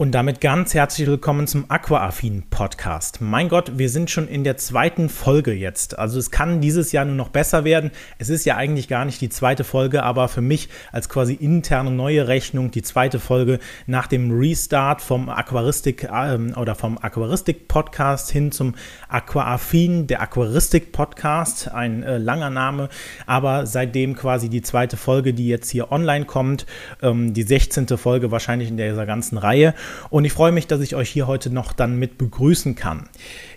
[0.00, 3.20] Und damit ganz herzlich willkommen zum Aquaaffin Podcast.
[3.20, 5.98] Mein Gott, wir sind schon in der zweiten Folge jetzt.
[5.98, 7.90] Also es kann dieses Jahr nur noch besser werden.
[8.16, 11.90] Es ist ja eigentlich gar nicht die zweite Folge, aber für mich als quasi interne
[11.90, 18.30] neue Rechnung die zweite Folge nach dem Restart vom Aquaristik äh, oder vom Aquaristik Podcast
[18.30, 18.76] hin zum
[19.10, 21.70] Aquaaffin, der Aquaristik Podcast.
[21.70, 22.88] Ein äh, langer Name,
[23.26, 26.64] aber seitdem quasi die zweite Folge, die jetzt hier online kommt,
[27.02, 27.86] ähm, die 16.
[27.98, 29.74] Folge wahrscheinlich in dieser ganzen Reihe.
[30.10, 33.08] Und ich freue mich, dass ich euch hier heute noch dann mit begrüßen kann.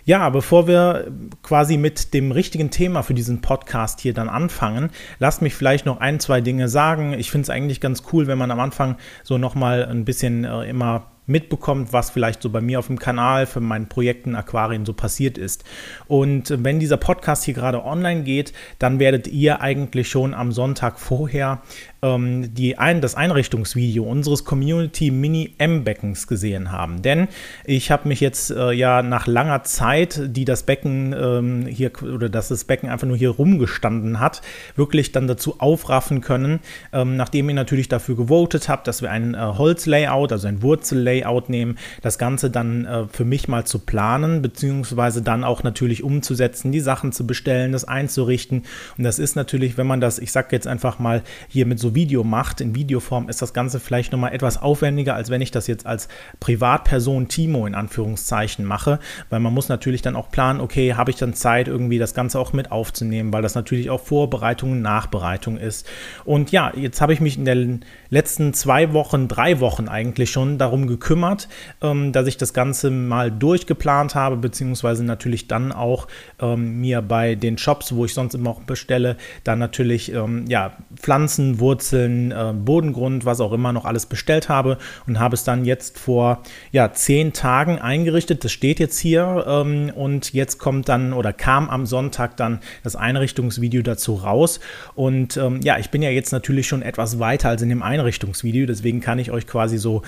[0.04, 1.10] Ja, bevor wir
[1.42, 6.00] quasi mit dem richtigen Thema für diesen Podcast hier dann anfangen, lasst mich vielleicht noch
[6.00, 7.14] ein, zwei Dinge sagen.
[7.14, 10.64] Ich finde es eigentlich ganz cool, wenn man am Anfang so nochmal ein bisschen äh,
[10.68, 14.92] immer mitbekommt, was vielleicht so bei mir auf dem Kanal für meinen Projekten Aquarien so
[14.92, 15.64] passiert ist.
[16.06, 20.98] Und wenn dieser Podcast hier gerade online geht, dann werdet ihr eigentlich schon am Sonntag
[20.98, 21.62] vorher
[22.04, 27.02] ähm, die ein, das Einrichtungsvideo unseres Community Mini M-Beckens gesehen haben.
[27.02, 27.28] Denn
[27.64, 32.28] ich habe mich jetzt äh, ja nach langer Zeit, die das Becken ähm, hier oder
[32.28, 34.42] dass das Becken einfach nur hier rumgestanden hat,
[34.76, 36.60] wirklich dann dazu aufraffen können,
[36.92, 41.48] ähm, nachdem ihr natürlich dafür gewotet habt, dass wir ein äh, Holzlayout, also ein Wurzellayout
[41.48, 46.72] nehmen, das Ganze dann äh, für mich mal zu planen, beziehungsweise dann auch natürlich umzusetzen,
[46.72, 48.64] die Sachen zu bestellen, das einzurichten.
[48.98, 51.93] Und das ist natürlich, wenn man das, ich sage jetzt einfach mal hier mit so
[51.94, 55.66] Video macht, in Videoform, ist das Ganze vielleicht nochmal etwas aufwendiger, als wenn ich das
[55.66, 56.08] jetzt als
[56.40, 58.98] Privatperson Timo in Anführungszeichen mache,
[59.30, 62.38] weil man muss natürlich dann auch planen, okay, habe ich dann Zeit, irgendwie das Ganze
[62.38, 65.86] auch mit aufzunehmen, weil das natürlich auch Vorbereitung und Nachbereitung ist.
[66.24, 70.58] Und ja, jetzt habe ich mich in den letzten zwei Wochen, drei Wochen eigentlich schon
[70.58, 71.48] darum gekümmert,
[71.82, 76.08] ähm, dass ich das Ganze mal durchgeplant habe, beziehungsweise natürlich dann auch
[76.40, 80.76] ähm, mir bei den Shops, wo ich sonst immer auch bestelle, dann natürlich ähm, ja,
[80.96, 85.42] Pflanzen, Wurzeln, Wurzeln, äh, Bodengrund, was auch immer noch alles bestellt habe und habe es
[85.42, 88.44] dann jetzt vor ja, zehn Tagen eingerichtet.
[88.44, 92.94] Das steht jetzt hier ähm, und jetzt kommt dann oder kam am Sonntag dann das
[92.94, 94.60] Einrichtungsvideo dazu raus.
[94.94, 98.66] Und ähm, ja, ich bin ja jetzt natürlich schon etwas weiter als in dem Einrichtungsvideo,
[98.66, 100.02] deswegen kann ich euch quasi so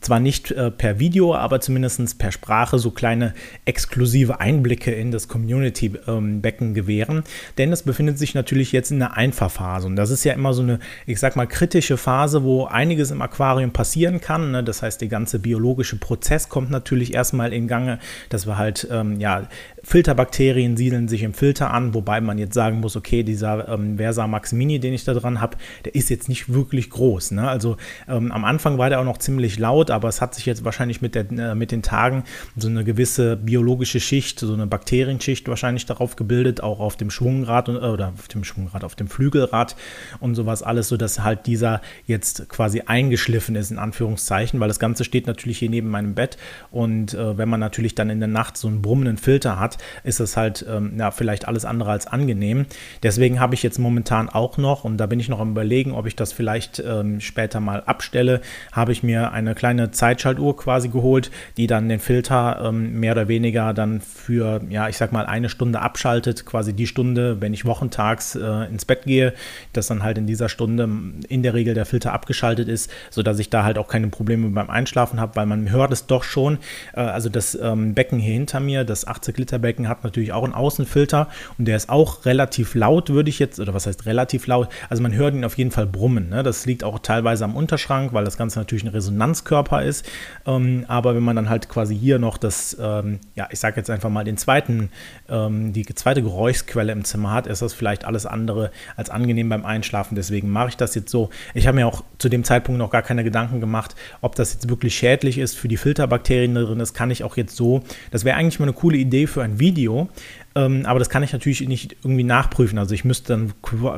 [0.00, 3.32] zwar nicht äh, per Video, aber zumindest per Sprache so kleine
[3.64, 7.22] exklusive Einblicke in das Community-Becken ähm, gewähren.
[7.56, 10.60] Denn es befindet sich natürlich jetzt in der Einfahrphase und das ist ja immer so
[10.60, 14.50] eine, ich sag mal, kritische Phase, wo einiges im Aquarium passieren kann.
[14.50, 14.64] Ne?
[14.64, 19.20] Das heißt, der ganze biologische Prozess kommt natürlich erstmal in Gange, dass wir halt, ähm,
[19.20, 19.48] ja,
[19.86, 24.26] Filterbakterien siedeln sich im Filter an, wobei man jetzt sagen muss, okay, dieser ähm, Versa
[24.26, 27.30] Max Mini, den ich da dran habe, der ist jetzt nicht wirklich groß.
[27.30, 27.48] Ne?
[27.48, 27.76] Also
[28.08, 31.00] ähm, am Anfang war der auch noch ziemlich laut, aber es hat sich jetzt wahrscheinlich
[31.00, 32.24] mit, der, äh, mit den Tagen
[32.56, 37.68] so eine gewisse biologische Schicht, so eine Bakterienschicht wahrscheinlich darauf gebildet, auch auf dem Schwungrad
[37.68, 39.76] und, äh, oder auf dem Schwungrad, auf dem Flügelrad
[40.20, 44.80] und sowas alles, sodass dass halt dieser jetzt quasi eingeschliffen ist, in Anführungszeichen, weil das
[44.80, 46.36] Ganze steht natürlich hier neben meinem Bett
[46.72, 50.20] und äh, wenn man natürlich dann in der Nacht so einen brummenden Filter hat, ist
[50.20, 52.66] das halt ähm, ja, vielleicht alles andere als angenehm.
[53.02, 56.06] Deswegen habe ich jetzt momentan auch noch, und da bin ich noch am überlegen, ob
[56.06, 58.40] ich das vielleicht ähm, später mal abstelle,
[58.72, 63.28] habe ich mir eine kleine Zeitschaltuhr quasi geholt, die dann den Filter ähm, mehr oder
[63.28, 67.64] weniger dann für, ja, ich sag mal, eine Stunde abschaltet, quasi die Stunde, wenn ich
[67.64, 69.34] wochentags äh, ins Bett gehe,
[69.72, 70.88] dass dann halt in dieser Stunde
[71.28, 74.70] in der Regel der Filter abgeschaltet ist, sodass ich da halt auch keine Probleme beim
[74.70, 76.58] Einschlafen habe, weil man hört es doch schon.
[76.94, 80.44] Äh, also das ähm, Becken hier hinter mir, das 80 Liter Becken hat natürlich auch
[80.44, 81.28] einen Außenfilter
[81.58, 84.68] und der ist auch relativ laut, würde ich jetzt, oder was heißt relativ laut?
[84.88, 86.28] Also man hört ihn auf jeden Fall brummen.
[86.28, 86.44] Ne?
[86.44, 90.06] Das liegt auch teilweise am Unterschrank, weil das Ganze natürlich ein Resonanzkörper ist.
[90.46, 93.90] Ähm, aber wenn man dann halt quasi hier noch das, ähm, ja, ich sage jetzt
[93.90, 94.90] einfach mal den zweiten,
[95.28, 99.64] ähm, die zweite Geräuschquelle im Zimmer hat, ist das vielleicht alles andere als angenehm beim
[99.64, 100.14] Einschlafen.
[100.14, 101.30] Deswegen mache ich das jetzt so.
[101.54, 104.68] Ich habe mir auch zu dem Zeitpunkt noch gar keine Gedanken gemacht, ob das jetzt
[104.68, 106.78] wirklich schädlich ist für die Filterbakterien drin.
[106.78, 107.82] Das kann ich auch jetzt so.
[108.12, 110.08] Das wäre eigentlich mal eine coole Idee für ein Video,
[110.56, 112.78] ähm, aber das kann ich natürlich nicht irgendwie nachprüfen.
[112.78, 113.52] Also ich müsste dann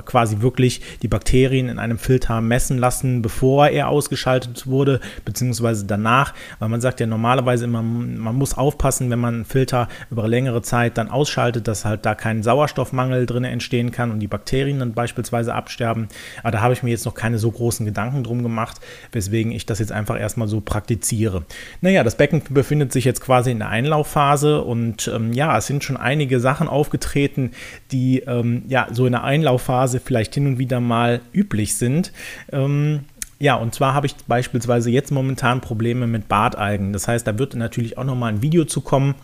[0.04, 6.34] quasi wirklich die Bakterien in einem Filter messen lassen, bevor er ausgeschaltet wurde, beziehungsweise danach.
[6.58, 10.60] Weil man sagt ja normalerweise immer, man muss aufpassen, wenn man einen Filter über längere
[10.60, 14.94] Zeit dann ausschaltet, dass halt da kein Sauerstoffmangel drin entstehen kann und die Bakterien dann
[14.94, 16.08] beispielsweise absterben.
[16.42, 18.78] Aber da habe ich mir jetzt noch keine so großen Gedanken drum gemacht,
[19.12, 21.44] weswegen ich das jetzt einfach erstmal so praktiziere.
[21.82, 25.84] Naja, das Becken befindet sich jetzt quasi in der Einlaufphase und ähm, ja, es sind
[25.84, 27.50] schon einige Sachen, Sachen aufgetreten,
[27.92, 32.10] die ähm, ja so in der Einlaufphase vielleicht hin und wieder mal üblich sind.
[32.50, 33.00] Ähm,
[33.38, 36.94] ja, und zwar habe ich beispielsweise jetzt momentan Probleme mit Bartalgen.
[36.94, 39.14] Das heißt, da wird natürlich auch nochmal ein Video zu kommen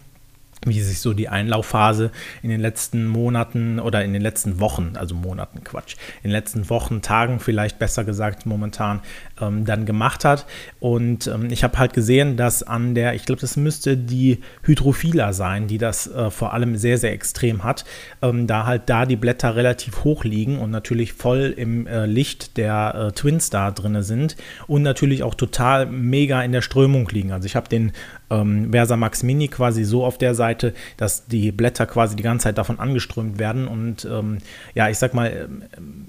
[0.67, 2.11] wie sich so die Einlaufphase
[2.43, 6.69] in den letzten Monaten oder in den letzten Wochen, also Monaten Quatsch, in den letzten
[6.71, 9.01] Wochen, Tagen vielleicht besser gesagt momentan
[9.41, 10.47] ähm, dann gemacht hat.
[10.81, 15.33] Und ähm, ich habe halt gesehen, dass an der, ich glaube, das müsste die Hydrophila
[15.33, 17.85] sein, die das äh, vor allem sehr, sehr extrem hat,
[18.23, 22.57] ähm, da halt da die Blätter relativ hoch liegen und natürlich voll im äh, Licht
[22.57, 24.37] der äh, Twins da drin sind
[24.67, 27.33] und natürlich auch total mega in der Strömung liegen.
[27.33, 27.93] Also ich habe den
[28.31, 32.45] ähm, Versa Max Mini quasi so auf der Seite, dass die Blätter quasi die ganze
[32.45, 34.39] Zeit davon angeströmt werden und ähm,
[34.75, 36.09] ja, ich sag mal, ähm,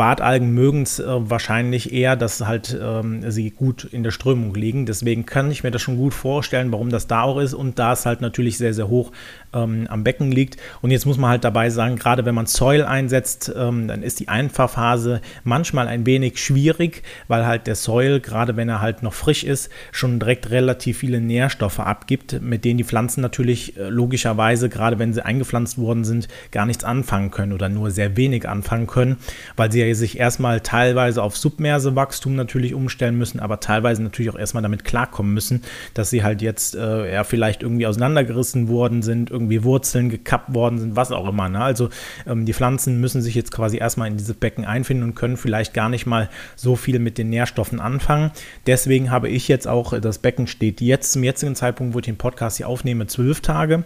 [0.00, 4.86] Bartalgen mögen es äh, wahrscheinlich eher, dass halt ähm, sie gut in der Strömung liegen.
[4.86, 7.52] Deswegen kann ich mir das schon gut vorstellen, warum das da auch ist.
[7.52, 9.12] Und da es halt natürlich sehr, sehr hoch
[9.52, 10.56] ähm, am Becken liegt.
[10.82, 14.20] Und jetzt muss man halt dabei sagen, gerade wenn man Soil einsetzt, ähm, dann ist
[14.20, 19.14] die Einfahrphase manchmal ein wenig schwierig, weil halt der Soil, gerade wenn er halt noch
[19.14, 24.68] frisch ist, schon direkt relativ viele Nährstoffe abgibt, mit denen die Pflanzen natürlich äh, logischerweise,
[24.68, 28.86] gerade wenn sie eingepflanzt worden sind, gar nichts anfangen können oder nur sehr wenig anfangen
[28.86, 29.16] können,
[29.56, 34.38] weil sie ja sich erstmal teilweise auf Submersewachstum natürlich umstellen müssen, aber teilweise natürlich auch
[34.38, 35.62] erstmal damit klarkommen müssen,
[35.94, 40.78] dass sie halt jetzt äh, ja vielleicht irgendwie auseinandergerissen worden sind, irgendwie Wurzeln gekappt worden
[40.78, 41.48] sind, was auch immer.
[41.48, 41.60] Ne?
[41.60, 41.88] Also
[42.26, 45.74] ähm, die Pflanzen müssen sich jetzt quasi erstmal in dieses Becken einfinden und können vielleicht
[45.74, 48.30] gar nicht mal so viel mit den Nährstoffen anfangen.
[48.66, 52.16] Deswegen habe ich jetzt auch, das Becken steht jetzt zum jetzigen Zeitpunkt, wo ich den
[52.16, 53.84] Podcast hier aufnehme, zwölf Tage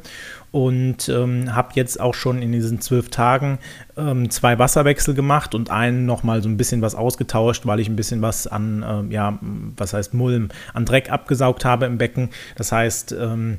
[0.55, 3.59] und ähm, habe jetzt auch schon in diesen zwölf Tagen
[3.97, 7.97] ähm, zwei Wasserwechsel gemacht und einen nochmal so ein bisschen was ausgetauscht, weil ich ein
[7.97, 9.37] bisschen was an, äh, ja,
[9.77, 12.31] was heißt Mulm, an Dreck abgesaugt habe im Becken.
[12.55, 13.59] Das heißt, ähm,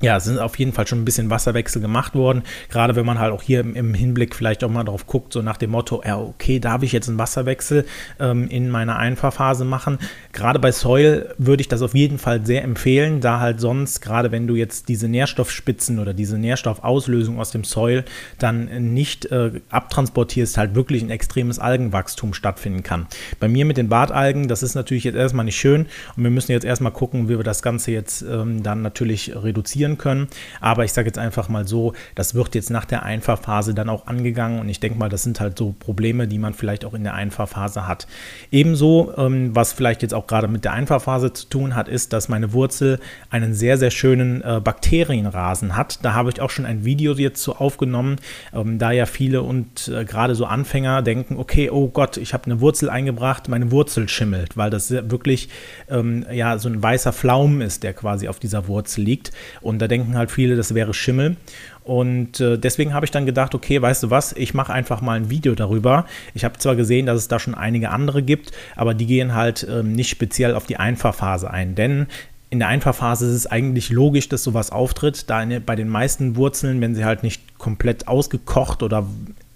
[0.00, 2.42] ja, es sind auf jeden Fall schon ein bisschen Wasserwechsel gemacht worden.
[2.68, 5.56] Gerade wenn man halt auch hier im, Hinblick vielleicht auch mal drauf guckt, so nach
[5.56, 7.84] dem Motto, ja, okay, darf ich jetzt einen Wasserwechsel
[8.20, 9.98] ähm, in meiner Einfahrphase machen?
[10.32, 14.30] Gerade bei Soil würde ich das auf jeden Fall sehr empfehlen, da halt sonst, gerade
[14.30, 18.04] wenn du jetzt diese Nährstoffspitzen oder diese Nährstoffauslösung aus dem Soil
[18.38, 23.08] dann nicht äh, abtransportierst, halt wirklich ein extremes Algenwachstum stattfinden kann.
[23.40, 25.86] Bei mir mit den Bartalgen, das ist natürlich jetzt erstmal nicht schön
[26.16, 29.87] und wir müssen jetzt erstmal gucken, wie wir das Ganze jetzt ähm, dann natürlich reduzieren
[29.88, 30.28] passieren können.
[30.60, 34.06] Aber ich sage jetzt einfach mal so, das wird jetzt nach der Einfahrphase dann auch
[34.06, 37.04] angegangen und ich denke mal, das sind halt so Probleme, die man vielleicht auch in
[37.04, 38.06] der Einfahrphase hat.
[38.50, 42.28] Ebenso, ähm, was vielleicht jetzt auch gerade mit der Einfahrphase zu tun hat, ist, dass
[42.28, 42.98] meine Wurzel
[43.30, 46.04] einen sehr, sehr schönen äh, Bakterienrasen hat.
[46.04, 48.16] Da habe ich auch schon ein Video jetzt so aufgenommen,
[48.52, 52.44] ähm, da ja viele und äh, gerade so Anfänger denken, okay, oh Gott, ich habe
[52.46, 55.48] eine Wurzel eingebracht, meine Wurzel schimmelt, weil das wirklich
[55.88, 59.32] ähm, ja so ein weißer Pflaum ist, der quasi auf dieser Wurzel liegt.
[59.60, 61.36] Und da denken halt viele, das wäre Schimmel.
[61.84, 65.14] Und äh, deswegen habe ich dann gedacht, okay, weißt du was, ich mache einfach mal
[65.14, 66.04] ein Video darüber.
[66.34, 69.62] Ich habe zwar gesehen, dass es da schon einige andere gibt, aber die gehen halt
[69.64, 71.74] äh, nicht speziell auf die Einfahrphase ein.
[71.74, 72.06] Denn
[72.50, 76.80] in der Einfahrphase ist es eigentlich logisch, dass sowas auftritt, da bei den meisten Wurzeln,
[76.80, 79.06] wenn sie halt nicht komplett ausgekocht oder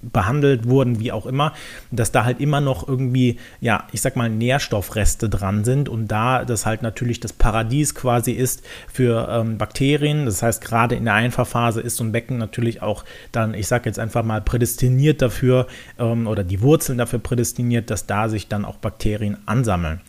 [0.03, 1.53] behandelt wurden, wie auch immer,
[1.91, 6.45] dass da halt immer noch irgendwie, ja, ich sag mal, Nährstoffreste dran sind und da
[6.45, 8.63] das halt natürlich das Paradies quasi ist
[8.93, 10.27] für ähm, Bakterien.
[10.27, 13.87] Das heißt, gerade in der Einfahrphase ist so ein Becken natürlich auch dann, ich sag
[13.87, 15.67] jetzt einfach mal, prädestiniert dafür
[15.99, 20.01] ähm, oder die Wurzeln dafür prädestiniert, dass da sich dann auch Bakterien ansammeln.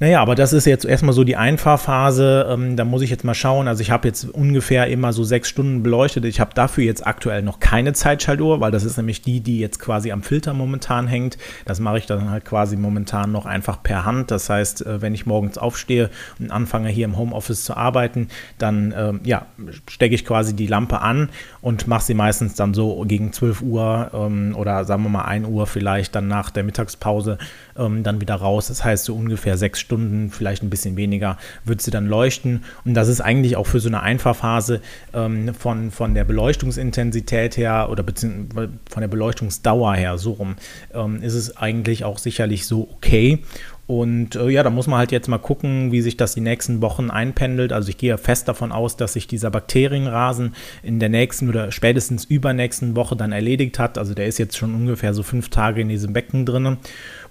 [0.00, 2.48] Naja, aber das ist jetzt erstmal so die Einfahrphase.
[2.50, 3.68] Ähm, da muss ich jetzt mal schauen.
[3.68, 6.24] Also ich habe jetzt ungefähr immer so sechs Stunden beleuchtet.
[6.24, 9.78] Ich habe dafür jetzt aktuell noch keine Zeitschaltuhr, weil das ist nämlich die, die jetzt
[9.78, 11.38] quasi am Filter momentan hängt.
[11.64, 14.30] Das mache ich dann halt quasi momentan noch einfach per Hand.
[14.30, 18.28] Das heißt, äh, wenn ich morgens aufstehe und anfange hier im Homeoffice zu arbeiten,
[18.58, 19.46] dann äh, ja,
[19.88, 21.28] stecke ich quasi die Lampe an
[21.60, 25.46] und mache sie meistens dann so gegen 12 Uhr ähm, oder sagen wir mal 1
[25.46, 27.38] Uhr vielleicht dann nach der Mittagspause
[27.76, 28.68] ähm, dann wieder raus.
[28.68, 32.64] Das heißt so ungefähr sechs Stunden, vielleicht ein bisschen weniger, wird sie dann leuchten.
[32.84, 34.80] Und das ist eigentlich auch für so eine Einfahrphase
[35.12, 40.56] ähm, von, von der Beleuchtungsintensität her oder beziehungsweise von der Beleuchtungsdauer her, so rum,
[40.92, 43.40] ähm, ist es eigentlich auch sicherlich so okay.
[43.86, 46.80] Und äh, ja, da muss man halt jetzt mal gucken, wie sich das die nächsten
[46.80, 47.72] Wochen einpendelt.
[47.72, 52.24] Also ich gehe fest davon aus, dass sich dieser Bakterienrasen in der nächsten oder spätestens
[52.24, 53.98] übernächsten Woche dann erledigt hat.
[53.98, 56.78] Also der ist jetzt schon ungefähr so fünf Tage in diesem Becken drin.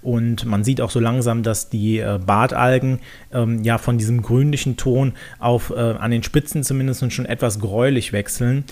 [0.02, 3.00] Und man sieht auch so langsam, dass die äh, Bartalgen
[3.32, 8.12] ähm, ja von diesem grünlichen Ton auf äh, an den Spitzen zumindest schon etwas gräulich
[8.12, 8.64] wechseln.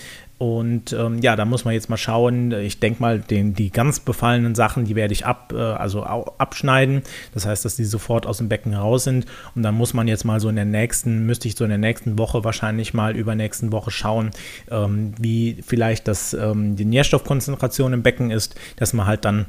[0.43, 2.51] Und ähm, ja, da muss man jetzt mal schauen.
[2.51, 7.03] Ich denke mal, den, die ganz befallenen Sachen, die werde ich ab, äh, also abschneiden.
[7.33, 9.25] Das heißt, dass die sofort aus dem Becken raus sind.
[9.55, 11.79] Und dann muss man jetzt mal so in der nächsten, müsste ich so in der
[11.79, 14.33] nächsten Woche wahrscheinlich mal übernächsten Woche schauen,
[14.69, 19.47] ähm, wie vielleicht das, ähm, die Nährstoffkonzentration im Becken ist, dass man halt dann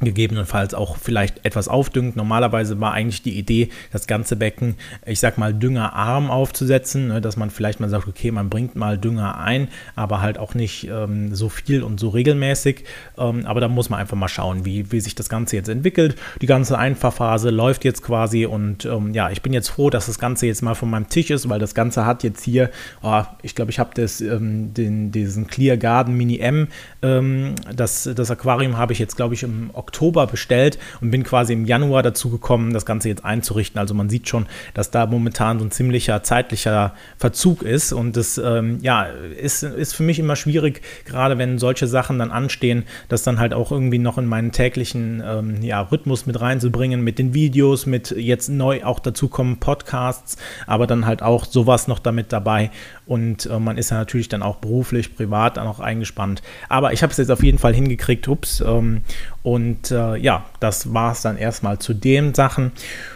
[0.00, 2.16] gegebenenfalls auch vielleicht etwas aufdüngt.
[2.16, 4.76] Normalerweise war eigentlich die Idee, das ganze Becken,
[5.06, 8.98] ich sag mal, düngerarm aufzusetzen, ne, dass man vielleicht mal sagt, okay, man bringt mal
[8.98, 12.84] Dünger ein, aber halt auch nicht ähm, so viel und so regelmäßig.
[13.18, 16.16] Ähm, aber da muss man einfach mal schauen, wie, wie sich das Ganze jetzt entwickelt.
[16.40, 20.18] Die ganze Einfachphase läuft jetzt quasi und ähm, ja, ich bin jetzt froh, dass das
[20.18, 22.70] Ganze jetzt mal von meinem Tisch ist, weil das Ganze hat jetzt hier,
[23.02, 26.68] oh, ich glaube, ich habe das, ähm, diesen Clear Garden Mini M,
[27.02, 31.24] ähm, das, das Aquarium habe ich jetzt, glaube ich, im Oktober Oktober bestellt und bin
[31.24, 33.78] quasi im Januar dazu gekommen, das Ganze jetzt einzurichten.
[33.80, 38.38] Also man sieht schon, dass da momentan so ein ziemlicher zeitlicher Verzug ist und das
[38.38, 43.24] ähm, ja, ist, ist für mich immer schwierig, gerade wenn solche Sachen dann anstehen, das
[43.24, 47.34] dann halt auch irgendwie noch in meinen täglichen ähm, ja, Rhythmus mit reinzubringen, mit den
[47.34, 50.36] Videos, mit jetzt neu auch dazu kommen Podcasts,
[50.68, 52.70] aber dann halt auch sowas noch damit dabei
[53.06, 56.42] und äh, man ist ja natürlich dann auch beruflich, privat dann auch eingespannt.
[56.68, 58.60] Aber ich habe es jetzt auf jeden Fall hingekriegt, ups.
[58.60, 59.02] Ähm,
[59.42, 62.72] und äh, ja, das war es dann erstmal zu den Sachen.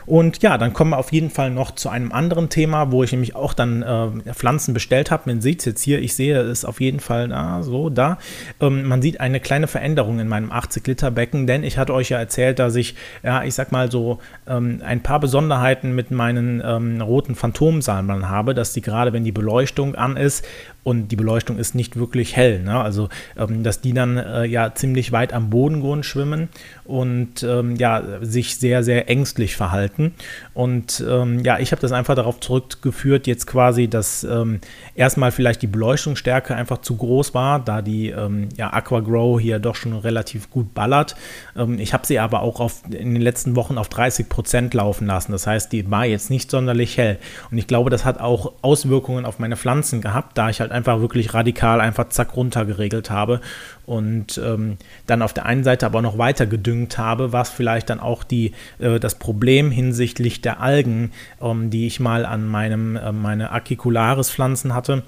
[0.07, 3.13] Und ja, dann kommen wir auf jeden Fall noch zu einem anderen Thema, wo ich
[3.13, 5.25] nämlich auch dann äh, Pflanzen bestellt habe.
[5.27, 8.19] Man sieht es jetzt hier, ich sehe es auf jeden Fall da, so da.
[8.61, 12.59] Ähm, man sieht eine kleine Veränderung in meinem 80-Liter-Becken, denn ich hatte euch ja erzählt,
[12.59, 17.35] dass ich, ja, ich sag mal so, ähm, ein paar Besonderheiten mit meinen ähm, roten
[17.35, 20.45] Phantomsalmern habe, dass die gerade, wenn die Beleuchtung an ist
[20.85, 22.61] und die Beleuchtung ist nicht wirklich hell.
[22.63, 22.79] Ne?
[22.79, 26.49] Also, ähm, dass die dann äh, ja ziemlich weit am Bodengrund schwimmen
[26.85, 30.15] und ähm, ja, sich sehr, sehr ängstlich verhalten.
[30.53, 34.61] Und ähm, ja, ich habe das einfach darauf zurückgeführt, jetzt quasi, dass ähm,
[34.95, 39.75] erstmal vielleicht die Beleuchtungsstärke einfach zu groß war, da die ähm, ja, Aquagrow hier doch
[39.75, 41.17] schon relativ gut ballert.
[41.57, 45.07] Ähm, ich habe sie aber auch auf, in den letzten Wochen auf 30 Prozent laufen
[45.07, 45.33] lassen.
[45.33, 47.19] Das heißt, die war jetzt nicht sonderlich hell.
[47.51, 51.01] Und ich glaube, das hat auch Auswirkungen auf meine Pflanzen gehabt, da ich halt einfach
[51.01, 53.41] wirklich radikal einfach zack runter geregelt habe
[53.87, 54.77] und ähm,
[55.07, 58.53] dann auf der einen Seite aber noch weiter gedüngt habe, was vielleicht dann auch die,
[58.79, 64.75] äh, das Problem hinsichtlich der Algen, ähm, die ich mal an meinem, äh, meine Acicularis-Pflanzen
[64.75, 65.03] hatte,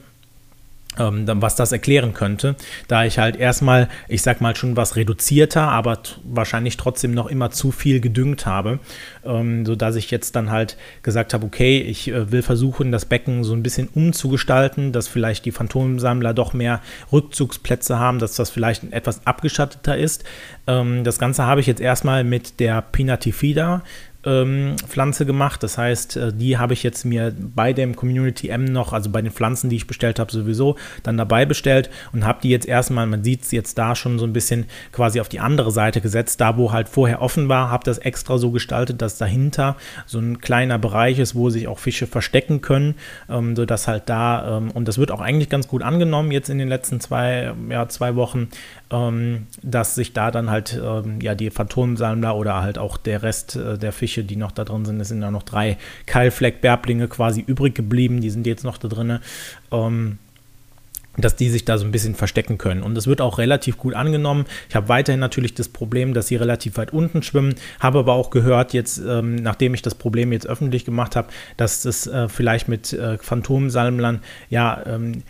[0.97, 2.57] was das erklären könnte,
[2.88, 7.50] da ich halt erstmal, ich sag mal schon was reduzierter, aber wahrscheinlich trotzdem noch immer
[7.50, 8.81] zu viel gedüngt habe,
[9.25, 13.05] ähm, so dass ich jetzt dann halt gesagt habe, okay, ich äh, will versuchen, das
[13.05, 16.81] Becken so ein bisschen umzugestalten, dass vielleicht die Phantomsammler doch mehr
[17.12, 20.25] Rückzugsplätze haben, dass das vielleicht etwas abgeschatteter ist.
[20.67, 23.83] Ähm, das Ganze habe ich jetzt erstmal mit der Pinatifida ähm,
[24.88, 25.62] Pflanze gemacht.
[25.62, 29.23] Das heißt, äh, die habe ich jetzt mir bei dem Community M noch, also bei
[29.23, 33.06] den Pflanzen, die ich bestellt habe, sowieso dann dabei bestellt und habe die jetzt erstmal,
[33.06, 36.40] man sieht es jetzt da schon so ein bisschen quasi auf die andere Seite gesetzt,
[36.40, 40.40] da wo halt vorher offen war, habe das extra so gestaltet, dass dahinter so ein
[40.40, 42.95] kleiner Bereich ist, wo sich auch Fische verstecken können,
[43.28, 46.59] ähm, sodass halt da, ähm, und das wird auch eigentlich ganz gut angenommen jetzt in
[46.59, 48.49] den letzten zwei, ja, zwei Wochen,
[48.90, 53.56] ähm, dass sich da dann halt ähm, ja die Phantomsammler oder halt auch der Rest
[53.56, 57.42] äh, der Fische, die noch da drin sind, es sind ja noch drei Keilfleckbärblinge quasi
[57.46, 59.18] übrig geblieben, die sind jetzt noch da drin.
[59.73, 60.18] Ähm,
[61.18, 62.82] dass die sich da so ein bisschen verstecken können.
[62.82, 64.44] Und es wird auch relativ gut angenommen.
[64.68, 68.30] Ich habe weiterhin natürlich das Problem, dass sie relativ weit unten schwimmen, habe aber auch
[68.30, 72.68] gehört, jetzt, ähm, nachdem ich das Problem jetzt öffentlich gemacht habe, dass das äh, vielleicht
[72.68, 74.20] mit äh, Phantomsalmlern
[74.50, 75.23] ja ähm,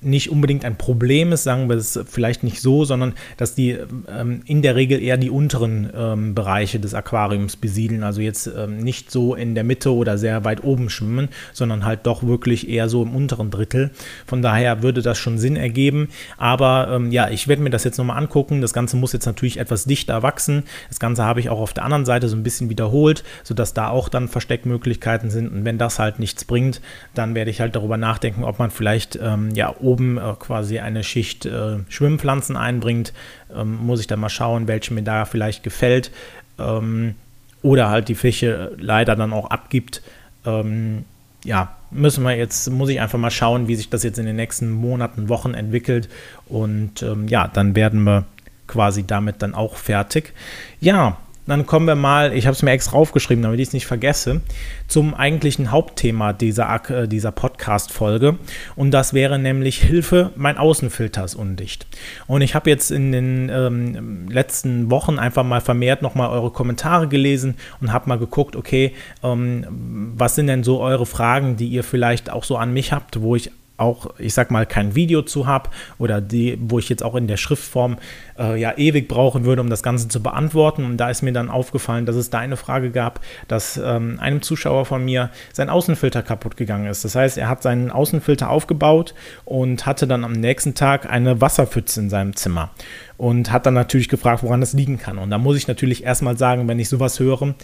[0.00, 3.76] nicht unbedingt ein Problem ist, sagen wir es vielleicht nicht so, sondern dass die
[4.08, 8.78] ähm, in der Regel eher die unteren ähm, Bereiche des Aquariums besiedeln, also jetzt ähm,
[8.78, 12.88] nicht so in der Mitte oder sehr weit oben schwimmen, sondern halt doch wirklich eher
[12.88, 13.90] so im unteren Drittel.
[14.26, 17.98] Von daher würde das schon Sinn ergeben, aber ähm, ja, ich werde mir das jetzt
[17.98, 18.60] nochmal angucken.
[18.60, 20.64] Das Ganze muss jetzt natürlich etwas dichter wachsen.
[20.88, 23.88] Das Ganze habe ich auch auf der anderen Seite so ein bisschen wiederholt, sodass da
[23.88, 26.80] auch dann Versteckmöglichkeiten sind und wenn das halt nichts bringt,
[27.14, 31.46] dann werde ich halt darüber nachdenken, ob man vielleicht ähm, oben äh, quasi eine Schicht
[31.46, 33.12] äh, Schwimmpflanzen einbringt.
[33.54, 36.10] Ähm, muss ich dann mal schauen, welche mir da vielleicht gefällt.
[36.58, 37.14] Ähm,
[37.62, 40.02] oder halt die Fische leider dann auch abgibt.
[40.46, 41.04] Ähm,
[41.44, 44.36] ja, müssen wir jetzt, muss ich einfach mal schauen, wie sich das jetzt in den
[44.36, 46.08] nächsten Monaten, Wochen entwickelt.
[46.46, 48.24] Und ähm, ja, dann werden wir
[48.66, 50.34] quasi damit dann auch fertig.
[50.80, 51.16] Ja,
[51.48, 54.42] dann kommen wir mal, ich habe es mir extra aufgeschrieben, damit ich es nicht vergesse,
[54.86, 58.38] zum eigentlichen Hauptthema dieser, äh, dieser Podcast-Folge.
[58.76, 61.86] Und das wäre nämlich Hilfe, mein Außenfilter ist undicht.
[62.26, 67.08] Und ich habe jetzt in den ähm, letzten Wochen einfach mal vermehrt nochmal eure Kommentare
[67.08, 71.82] gelesen und habe mal geguckt, okay, ähm, was sind denn so eure Fragen, die ihr
[71.82, 75.46] vielleicht auch so an mich habt, wo ich auch, ich sag mal, kein Video zu
[75.46, 77.96] habe oder die, wo ich jetzt auch in der Schriftform
[78.38, 80.84] äh, ja ewig brauchen würde, um das Ganze zu beantworten.
[80.84, 84.42] Und da ist mir dann aufgefallen, dass es da eine Frage gab, dass ähm, einem
[84.42, 87.04] Zuschauer von mir sein Außenfilter kaputt gegangen ist.
[87.04, 92.00] Das heißt, er hat seinen Außenfilter aufgebaut und hatte dann am nächsten Tag eine Wasserpfütze
[92.00, 92.70] in seinem Zimmer
[93.16, 95.18] und hat dann natürlich gefragt, woran das liegen kann.
[95.18, 97.54] Und da muss ich natürlich erstmal sagen, wenn ich sowas höre,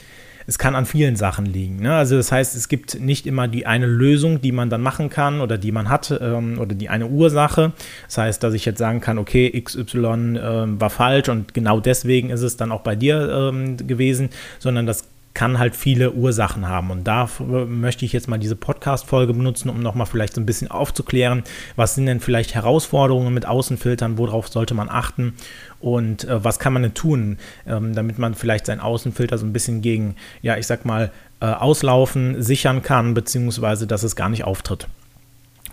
[0.46, 1.76] es kann an vielen Sachen liegen.
[1.76, 1.94] Ne?
[1.94, 5.40] Also das heißt, es gibt nicht immer die eine Lösung, die man dann machen kann
[5.40, 7.72] oder die man hat ähm, oder die eine Ursache.
[8.06, 12.30] Das heißt, dass ich jetzt sagen kann, okay, XY äh, war falsch und genau deswegen
[12.30, 16.90] ist es dann auch bei dir ähm, gewesen, sondern das kann halt viele Ursachen haben.
[16.90, 20.70] Und da möchte ich jetzt mal diese Podcast-Folge benutzen, um nochmal vielleicht so ein bisschen
[20.70, 21.42] aufzuklären,
[21.76, 25.34] was sind denn vielleicht Herausforderungen mit Außenfiltern, worauf sollte man achten
[25.80, 29.52] und äh, was kann man denn tun, ähm, damit man vielleicht seinen Außenfilter so ein
[29.52, 31.10] bisschen gegen, ja, ich sag mal,
[31.40, 34.86] äh, auslaufen sichern kann, beziehungsweise dass es gar nicht auftritt.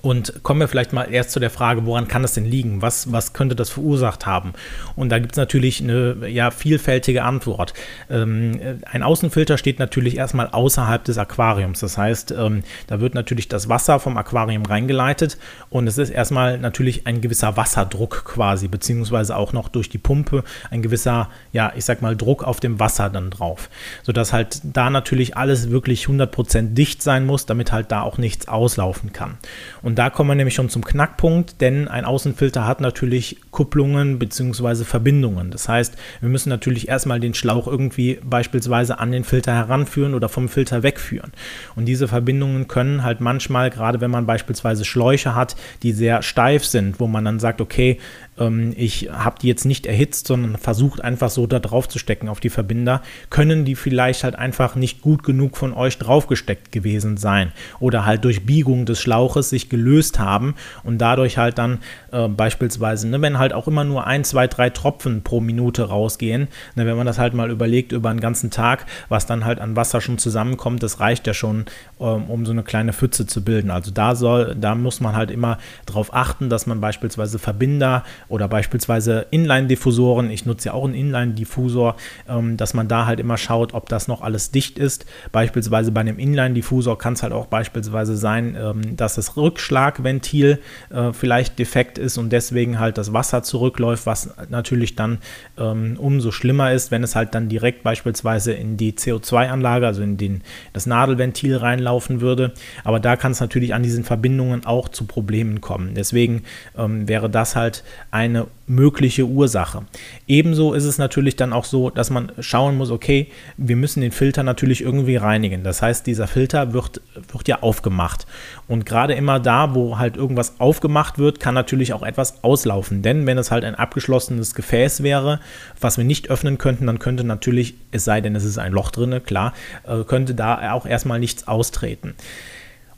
[0.02, 2.82] Und kommen wir vielleicht mal erst zu der Frage, woran kann das denn liegen?
[2.82, 4.54] Was, was könnte das verursacht haben?
[4.96, 7.74] Und da gibt es natürlich eine ja, vielfältige Antwort.
[8.10, 11.82] Ähm, ein Außenfilter steht natürlich erstmal außerhalb des Aquariums.
[11.82, 15.38] Das heißt, ähm, da wird natürlich das Wasser vom Aquarium reingeleitet
[15.70, 20.44] und es ist erstmal natürlich ein gewisser Wasserdruck quasi, beziehungsweise auch noch durch die Pumpe
[20.72, 23.70] ein gewisser, ja, ich sag mal, Druck auf dem Wasser dann drauf.
[24.02, 28.48] Sodass halt da natürlich alles wirklich 100% dicht sein muss, damit halt da auch nichts
[28.48, 29.38] auslaufen kann.
[29.82, 34.20] Und und da kommen wir nämlich schon zum Knackpunkt, denn ein Außenfilter hat natürlich Kupplungen
[34.20, 34.86] bzw.
[34.86, 35.52] Verbindungen.
[35.52, 40.30] Das heißt, wir müssen natürlich erstmal den Schlauch irgendwie beispielsweise an den Filter heranführen oder
[40.30, 41.34] vom Filter wegführen.
[41.76, 46.64] Und diese Verbindungen können halt manchmal, gerade wenn man beispielsweise Schläuche hat, die sehr steif
[46.64, 48.00] sind, wo man dann sagt, okay,
[48.42, 52.30] ähm, ich habe die jetzt nicht erhitzt, sondern versucht einfach so da drauf zu stecken
[52.30, 57.18] auf die Verbinder, können die vielleicht halt einfach nicht gut genug von euch draufgesteckt gewesen
[57.18, 61.80] sein oder halt durch Biegung des Schlauches sich gelöst haben und dadurch halt dann
[62.12, 66.48] äh, beispielsweise, ne, wenn halt auch immer nur ein, zwei, drei Tropfen pro Minute rausgehen,
[66.76, 69.76] ne, wenn man das halt mal überlegt über einen ganzen Tag, was dann halt an
[69.76, 71.66] Wasser schon zusammenkommt, das reicht ja schon,
[72.00, 73.72] ähm, um so eine kleine Pfütze zu bilden.
[73.72, 78.48] Also da soll, da muss man halt immer darauf achten, dass man beispielsweise Verbinder oder
[78.48, 81.96] beispielsweise Inline-Diffusoren, ich nutze ja auch einen Inline-Diffusor,
[82.28, 85.06] ähm, dass man da halt immer schaut, ob das noch alles dicht ist.
[85.32, 90.60] Beispielsweise bei einem Inline-Diffusor kann es halt auch beispielsweise sein, ähm, dass das Rückschlagventil
[90.90, 95.20] äh, vielleicht defekt ist und deswegen halt das Wasser zurückläuft, was natürlich dann
[95.58, 100.18] ähm, umso schlimmer ist, wenn es halt dann direkt beispielsweise in die CO2-Anlage, also in
[100.18, 100.42] den,
[100.74, 102.54] das Nadelventil reinlaufen würde.
[102.84, 105.94] Aber da kann es natürlich an diesen Verbindungen auch zu Problemen kommen.
[105.96, 106.44] Deswegen
[106.78, 107.84] ähm, wäre das halt
[108.22, 109.84] eine mögliche Ursache.
[110.28, 114.12] Ebenso ist es natürlich dann auch so, dass man schauen muss, okay, wir müssen den
[114.12, 115.64] Filter natürlich irgendwie reinigen.
[115.64, 118.28] Das heißt, dieser Filter wird, wird ja aufgemacht.
[118.68, 123.02] Und gerade immer da, wo halt irgendwas aufgemacht wird, kann natürlich auch etwas auslaufen.
[123.02, 125.40] Denn wenn es halt ein abgeschlossenes Gefäß wäre,
[125.80, 128.92] was wir nicht öffnen könnten, dann könnte natürlich, es sei denn, es ist ein Loch
[128.92, 129.54] drin, klar,
[129.84, 132.14] äh, könnte da auch erstmal nichts austreten.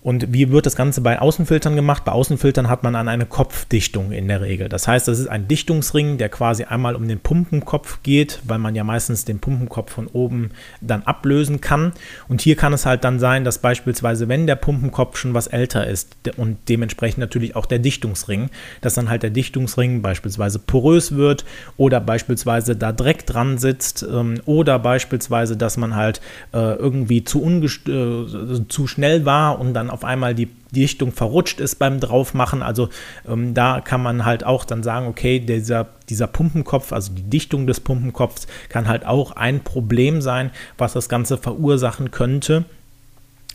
[0.03, 2.03] Und wie wird das Ganze bei Außenfiltern gemacht?
[2.03, 4.67] Bei Außenfiltern hat man an eine Kopfdichtung in der Regel.
[4.67, 8.75] Das heißt, das ist ein Dichtungsring, der quasi einmal um den Pumpenkopf geht, weil man
[8.75, 11.93] ja meistens den Pumpenkopf von oben dann ablösen kann.
[12.27, 15.87] Und hier kann es halt dann sein, dass beispielsweise, wenn der Pumpenkopf schon was älter
[15.87, 18.49] ist und dementsprechend natürlich auch der Dichtungsring,
[18.81, 21.45] dass dann halt der Dichtungsring beispielsweise porös wird
[21.77, 26.19] oder beispielsweise da Dreck dran sitzt ähm, oder beispielsweise, dass man halt
[26.51, 31.75] äh, irgendwie zu, äh, zu schnell war und dann auf einmal die Dichtung verrutscht ist
[31.75, 32.63] beim Draufmachen.
[32.63, 32.89] Also
[33.27, 37.67] ähm, da kann man halt auch dann sagen, okay, dieser, dieser Pumpenkopf, also die Dichtung
[37.67, 42.65] des Pumpenkopfs kann halt auch ein Problem sein, was das Ganze verursachen könnte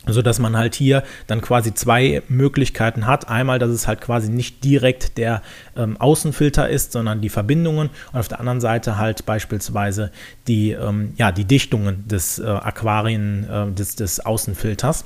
[0.07, 3.29] so dass man halt hier dann quasi zwei Möglichkeiten hat.
[3.29, 5.41] Einmal, dass es halt quasi nicht direkt der
[5.75, 10.11] ähm, Außenfilter ist, sondern die Verbindungen und auf der anderen Seite halt beispielsweise
[10.47, 15.05] die, ähm, ja, die Dichtungen des äh, Aquarien, äh, des, des Außenfilters.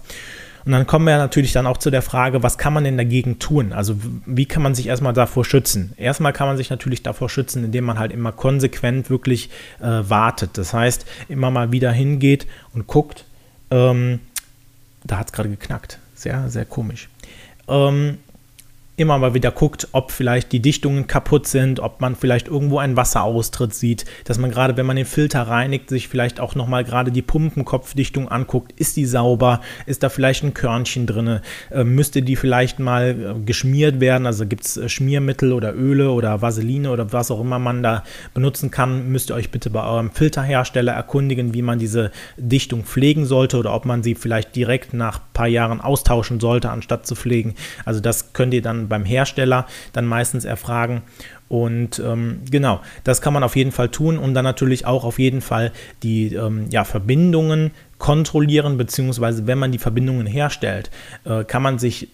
[0.66, 3.40] Und dann kommen wir natürlich dann auch zu der Frage, was kann man denn dagegen
[3.40, 3.74] tun?
[3.74, 3.96] Also
[4.26, 5.94] wie kann man sich erstmal davor schützen?
[5.98, 9.50] Erstmal kann man sich natürlich davor schützen, indem man halt immer konsequent wirklich
[9.82, 10.58] äh, wartet.
[10.58, 13.26] Das heißt, immer mal wieder hingeht und guckt,
[13.72, 14.20] ähm,
[15.04, 16.00] da hat es gerade geknackt.
[16.16, 17.10] Sehr, sehr komisch.
[17.68, 18.20] Ähm,
[18.96, 22.96] immer mal wieder guckt, ob vielleicht die Dichtungen kaputt sind, ob man vielleicht irgendwo einen
[22.96, 27.12] Wasseraustritt sieht, dass man gerade, wenn man den Filter reinigt, sich vielleicht auch nochmal gerade
[27.12, 28.72] die Pumpenkopfdichtung anguckt.
[28.80, 29.62] Ist die sauber?
[29.88, 31.40] Ist da vielleicht ein Körnchen drin?
[31.72, 34.28] Äh, müsste die vielleicht mal äh, geschmiert werden?
[34.28, 38.04] Also gibt es äh, Schmiermittel oder Öle oder Vaseline oder was auch immer man da
[38.36, 43.26] benutzen kann, müsst ihr euch bitte bei eurem Filterhersteller erkundigen, wie man diese Dichtung pflegen
[43.26, 47.16] sollte oder ob man sie vielleicht direkt nach ein paar Jahren austauschen sollte, anstatt zu
[47.16, 47.56] pflegen.
[47.86, 51.02] Also das könnt ihr dann beim Hersteller dann meistens erfragen.
[51.48, 55.20] Und ähm, genau, das kann man auf jeden Fall tun und dann natürlich auch auf
[55.20, 60.90] jeden Fall die ähm, ja, Verbindungen kontrollieren, beziehungsweise wenn man die Verbindungen herstellt,
[61.26, 62.10] äh, kann man sich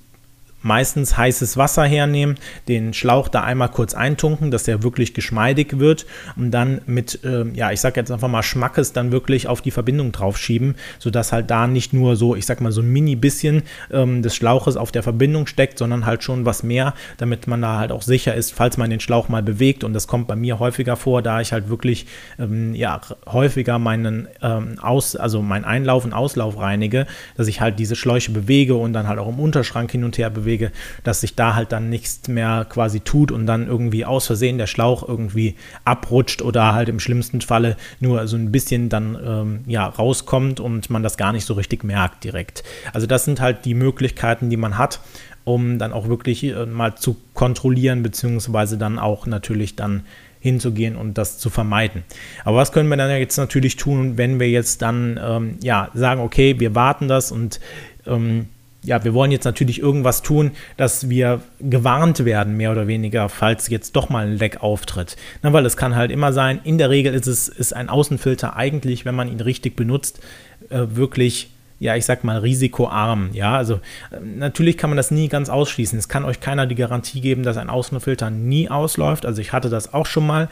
[0.61, 2.35] meistens heißes Wasser hernehmen,
[2.67, 7.45] den Schlauch da einmal kurz eintunken, dass der wirklich geschmeidig wird und dann mit, äh,
[7.53, 11.49] ja, ich sag jetzt einfach mal Schmackes dann wirklich auf die Verbindung draufschieben, sodass halt
[11.49, 14.91] da nicht nur so, ich sag mal so ein mini bisschen ähm, des Schlauches auf
[14.91, 18.53] der Verbindung steckt, sondern halt schon was mehr, damit man da halt auch sicher ist,
[18.53, 19.83] falls man den Schlauch mal bewegt.
[19.83, 22.05] Und das kommt bei mir häufiger vor, da ich halt wirklich,
[22.37, 27.79] ähm, ja, häufiger meinen ähm, Aus, also mein Einlauf und Auslauf reinige, dass ich halt
[27.79, 30.71] diese Schläuche bewege und dann halt auch im Unterschrank hin und her bewege Wege,
[31.03, 34.67] dass sich da halt dann nichts mehr quasi tut und dann irgendwie aus Versehen der
[34.67, 39.85] Schlauch irgendwie abrutscht oder halt im schlimmsten Falle nur so ein bisschen dann ähm, ja
[39.87, 42.63] rauskommt und man das gar nicht so richtig merkt direkt.
[42.93, 44.99] Also das sind halt die Möglichkeiten, die man hat
[45.45, 50.03] um dann auch wirklich äh, mal zu kontrollieren, beziehungsweise dann auch natürlich dann
[50.39, 52.03] hinzugehen und das zu vermeiden.
[52.45, 56.21] Aber was können wir dann jetzt natürlich tun, wenn wir jetzt dann ähm, ja sagen,
[56.21, 57.59] okay, wir warten das und
[58.05, 58.47] ähm,
[58.83, 63.67] ja, wir wollen jetzt natürlich irgendwas tun, dass wir gewarnt werden, mehr oder weniger, falls
[63.69, 65.17] jetzt doch mal ein Leck auftritt.
[65.41, 68.55] Na, weil es kann halt immer sein, in der Regel ist es ist ein Außenfilter
[68.55, 70.21] eigentlich, wenn man ihn richtig benutzt,
[70.69, 73.29] äh, wirklich ja, ich sag mal, risikoarm.
[73.33, 73.75] Ja, also
[74.11, 75.97] äh, natürlich kann man das nie ganz ausschließen.
[75.97, 79.25] Es kann euch keiner die Garantie geben, dass ein Außenfilter nie ausläuft.
[79.25, 80.49] Also ich hatte das auch schon mal,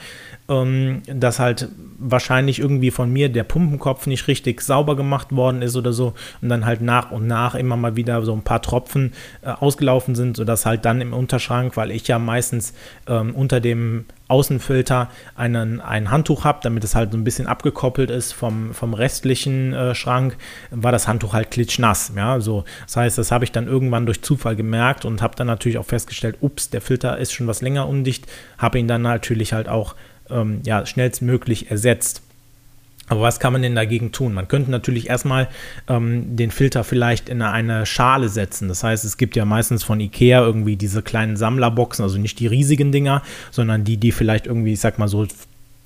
[0.50, 1.68] ähm, dass halt
[2.00, 6.50] wahrscheinlich irgendwie von mir der Pumpenkopf nicht richtig sauber gemacht worden ist oder so und
[6.50, 10.38] dann halt nach und nach immer mal wieder so ein paar Tropfen äh, ausgelaufen sind,
[10.38, 12.74] sodass halt dann im Unterschrank, weil ich ja meistens
[13.08, 18.10] ähm, unter dem Außenfilter einen, ein Handtuch habe, damit es halt so ein bisschen abgekoppelt
[18.10, 20.38] ist vom, vom restlichen äh, Schrank,
[20.72, 22.12] war das Handtuch halt klitschnass.
[22.16, 22.66] Ja, so.
[22.86, 25.86] Das heißt, das habe ich dann irgendwann durch Zufall gemerkt und habe dann natürlich auch
[25.86, 29.96] festgestellt, ups, der Filter ist schon was länger undicht, habe ihn dann natürlich halt auch
[30.30, 32.22] ähm, ja, schnellstmöglich ersetzt.
[33.10, 34.34] Aber was kann man denn dagegen tun?
[34.34, 35.48] Man könnte natürlich erstmal
[35.88, 38.68] ähm, den Filter vielleicht in eine Schale setzen.
[38.68, 42.48] Das heißt, es gibt ja meistens von Ikea irgendwie diese kleinen Sammlerboxen, also nicht die
[42.48, 45.26] riesigen Dinger, sondern die, die vielleicht irgendwie, ich sag mal so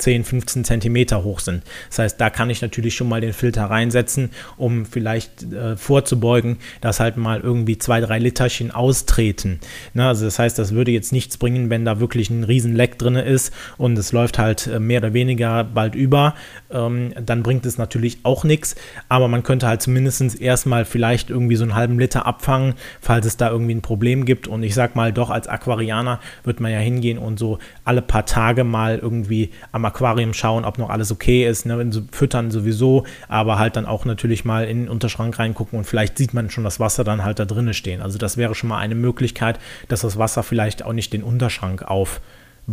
[0.01, 1.63] 10, 15 Zentimeter hoch sind.
[1.89, 6.57] Das heißt, da kann ich natürlich schon mal den Filter reinsetzen, um vielleicht äh, vorzubeugen,
[6.81, 9.59] dass halt mal irgendwie zwei, drei Literchen austreten.
[9.93, 10.07] Ne?
[10.07, 13.15] Also das heißt, das würde jetzt nichts bringen, wenn da wirklich ein riesen Leck drin
[13.15, 16.35] ist und es läuft halt äh, mehr oder weniger bald über.
[16.71, 18.75] Ähm, dann bringt es natürlich auch nichts,
[19.07, 23.37] aber man könnte halt zumindest erstmal vielleicht irgendwie so einen halben Liter abfangen, falls es
[23.37, 24.47] da irgendwie ein Problem gibt.
[24.47, 28.25] Und ich sag mal, doch als Aquarianer wird man ja hingehen und so alle paar
[28.25, 31.89] Tage mal irgendwie am Aquarium schauen, ob noch alles okay ist, ne?
[32.11, 36.33] füttern sowieso, aber halt dann auch natürlich mal in den Unterschrank reingucken und vielleicht sieht
[36.33, 38.01] man schon das Wasser dann halt da drinnen stehen.
[38.01, 41.83] Also das wäre schon mal eine Möglichkeit, dass das Wasser vielleicht auch nicht den Unterschrank
[41.83, 42.21] auf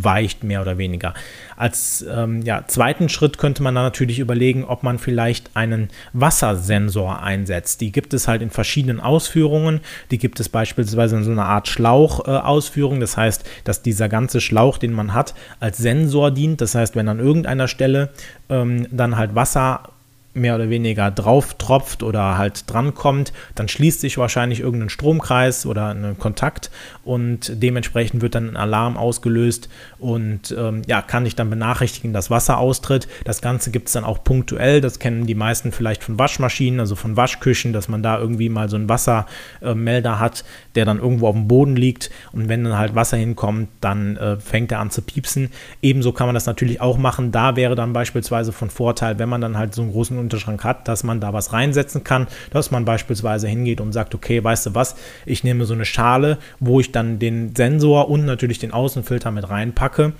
[0.05, 1.15] weicht, mehr oder weniger.
[1.57, 7.23] Als ähm, ja, zweiten Schritt könnte man dann natürlich überlegen, ob man vielleicht einen Wassersensor
[7.23, 7.81] einsetzt.
[7.81, 9.81] Die gibt es halt in verschiedenen Ausführungen.
[10.11, 12.99] Die gibt es beispielsweise in so einer Art Schlauchausführung.
[12.99, 16.61] Äh, das heißt, dass dieser ganze Schlauch, den man hat, als Sensor dient.
[16.61, 18.11] Das heißt, wenn an irgendeiner Stelle
[18.49, 19.83] ähm, dann halt Wasser
[20.35, 25.89] mehr oder weniger drauf tropft oder halt drankommt, dann schließt sich wahrscheinlich irgendein Stromkreis oder
[25.89, 26.71] ein Kontakt
[27.05, 32.31] und dementsprechend wird dann ein Alarm ausgelöst und ähm, ja, kann ich dann benachrichtigen, dass
[32.31, 33.09] Wasser austritt.
[33.25, 36.95] Das Ganze gibt es dann auch punktuell, das kennen die meisten vielleicht von Waschmaschinen, also
[36.95, 41.35] von Waschküchen, dass man da irgendwie mal so einen Wassermelder hat, der dann irgendwo auf
[41.35, 45.03] dem Boden liegt und wenn dann halt Wasser hinkommt, dann äh, fängt er an zu
[45.03, 45.51] piepsen.
[45.83, 47.33] Ebenso kann man das natürlich auch machen.
[47.33, 50.89] Da wäre dann beispielsweise von Vorteil, wenn man dann halt so einen großen Unterschrank hat,
[50.89, 54.75] dass man da was reinsetzen kann, dass man beispielsweise hingeht und sagt, okay, weißt du
[54.75, 59.31] was, ich nehme so eine Schale, wo ich dann den Sensor und natürlich den Außenfilter
[59.31, 60.13] mit reinpacke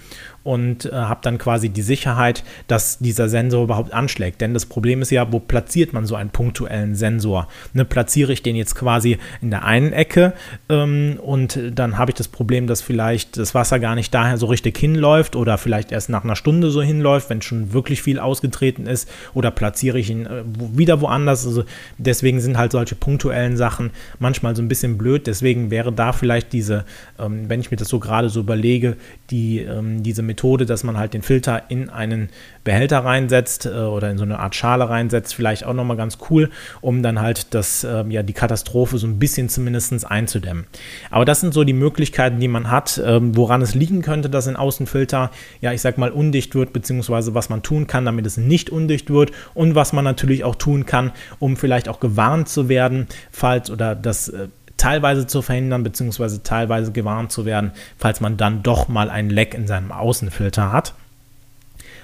[0.49, 4.41] und äh, habe dann quasi die Sicherheit, dass dieser Sensor überhaupt anschlägt.
[4.41, 7.49] Denn das Problem ist ja, wo platziert man so einen punktuellen Sensor?
[7.75, 10.33] Ne, platziere ich den jetzt quasi in der einen Ecke
[10.71, 14.47] ähm, und dann habe ich das Problem, dass vielleicht das Wasser gar nicht daher so
[14.47, 18.87] richtig hinläuft oder vielleicht erst nach einer Stunde so hinläuft, wenn schon wirklich viel ausgetreten
[18.87, 21.45] ist oder platziere ich ihn äh, wieder woanders.
[21.47, 21.65] Also
[21.99, 25.27] deswegen sind halt solche punktuellen Sachen manchmal so ein bisschen blöd.
[25.27, 26.87] Deswegen wäre da vielleicht diese,
[27.19, 28.97] ähm, wenn ich mir das so gerade so überlege,
[29.29, 32.29] die, ähm, diese Methode, dass man halt den Filter in einen
[32.63, 36.51] Behälter reinsetzt äh, oder in so eine Art Schale reinsetzt, vielleicht auch nochmal ganz cool,
[36.81, 40.67] um dann halt das, äh, ja, die Katastrophe so ein bisschen zumindest einzudämmen.
[41.11, 44.47] Aber das sind so die Möglichkeiten, die man hat, äh, woran es liegen könnte, dass
[44.47, 48.37] ein Außenfilter, ja, ich sag mal, undicht wird, beziehungsweise was man tun kann, damit es
[48.37, 52.69] nicht undicht wird und was man natürlich auch tun kann, um vielleicht auch gewarnt zu
[52.69, 54.49] werden, falls oder das äh,
[54.79, 59.53] teilweise zu verhindern, beziehungsweise teilweise gewarnt zu werden, falls man dann doch mal ein Leck
[59.53, 60.95] in seinem Außenfilter hat.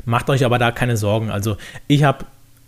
[0.05, 1.31] Macht euch aber da keine Sorgen.
[1.31, 1.57] Also
[1.87, 2.27] ich habe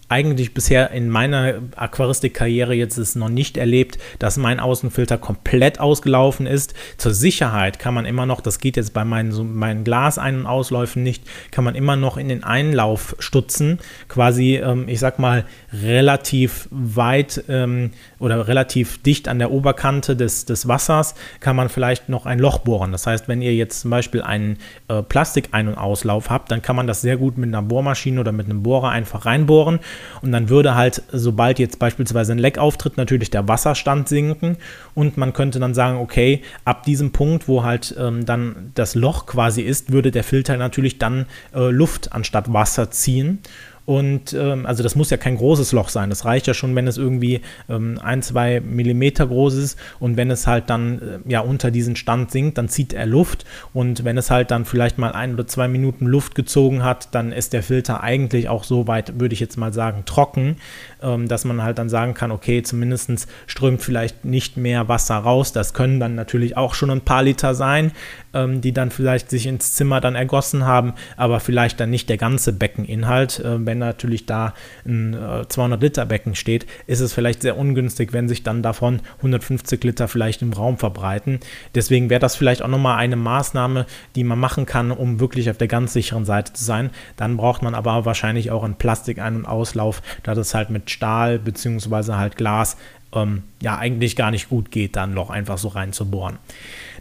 [0.08, 6.46] eigentlich bisher in meiner Aquaristik-Karriere jetzt ist noch nicht erlebt, dass mein Außenfilter komplett ausgelaufen
[6.46, 6.74] ist.
[6.96, 10.46] Zur Sicherheit kann man immer noch, das geht jetzt bei meinen, so meinen Glas-Ein- und
[10.46, 15.44] Ausläufen nicht, kann man immer noch in den Einlauf stutzen, quasi, ähm, ich sag mal,
[15.72, 17.90] relativ weit ähm,
[18.20, 22.58] oder relativ dicht an der Oberkante des, des Wassers kann man vielleicht noch ein Loch
[22.58, 22.92] bohren.
[22.92, 26.76] Das heißt, wenn ihr jetzt zum Beispiel einen äh, Plastik-Ein- und Auslauf habt, dann kann
[26.76, 29.80] man das sehr gut mit einer Bohrmaschine oder mit einem Bohrer einfach reinbohren
[30.22, 34.56] und dann würde halt, sobald jetzt beispielsweise ein Leck auftritt, natürlich der Wasserstand sinken
[34.94, 39.26] und man könnte dann sagen, okay, ab diesem Punkt, wo halt ähm, dann das Loch
[39.26, 43.40] quasi ist, würde der Filter natürlich dann äh, Luft anstatt Wasser ziehen.
[43.86, 46.10] Und ähm, also das muss ja kein großes Loch sein.
[46.10, 49.78] Das reicht ja schon, wenn es irgendwie ähm, ein, zwei Millimeter groß ist.
[50.00, 53.44] Und wenn es halt dann äh, ja unter diesen Stand sinkt, dann zieht er Luft.
[53.72, 57.30] Und wenn es halt dann vielleicht mal ein oder zwei Minuten Luft gezogen hat, dann
[57.30, 60.56] ist der Filter eigentlich auch so weit, würde ich jetzt mal sagen, trocken,
[61.00, 65.52] ähm, dass man halt dann sagen kann, okay, zumindest strömt vielleicht nicht mehr Wasser raus.
[65.52, 67.92] Das können dann natürlich auch schon ein paar Liter sein,
[68.36, 72.18] ähm, die dann vielleicht sich ins Zimmer dann ergossen haben, aber vielleicht dann nicht der
[72.18, 73.40] ganze Beckeninhalt.
[73.40, 78.12] Äh, wenn natürlich da ein äh, 200 Liter Becken steht, ist es vielleicht sehr ungünstig,
[78.12, 81.40] wenn sich dann davon 150 Liter vielleicht im Raum verbreiten.
[81.74, 85.58] Deswegen wäre das vielleicht auch nochmal eine Maßnahme, die man machen kann, um wirklich auf
[85.58, 86.90] der ganz sicheren Seite zu sein.
[87.16, 91.38] Dann braucht man aber wahrscheinlich auch einen Plastik-Ein- und Auslauf, da das halt mit Stahl
[91.38, 92.12] bzw.
[92.12, 92.76] halt Glas
[93.14, 96.38] ähm, ja eigentlich gar nicht gut geht, dann Loch einfach so reinzubohren.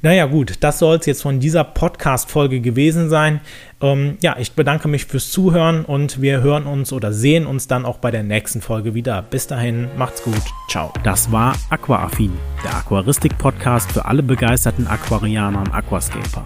[0.02, 3.42] Naja gut, das soll es jetzt von dieser Podcast-Folge gewesen sein.
[3.82, 7.86] Ähm, ja, ich bedanke mich fürs Zuhören und wir hören uns oder sehen uns dann
[7.86, 9.22] auch bei der nächsten Folge wieder.
[9.22, 10.94] Bis dahin, macht's gut, ciao.
[11.04, 16.46] Das war Aquaaffin, der Aquaristik-Podcast für alle begeisterten Aquarianer und Aquascaper.